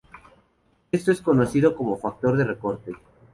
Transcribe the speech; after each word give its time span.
Esto 0.91 1.11
es 1.11 1.21
conocido 1.21 1.75
como 1.75 1.95
"factor 1.95 2.35
de 2.35 2.43
recorte". 2.43 2.91